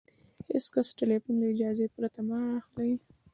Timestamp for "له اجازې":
1.41-1.85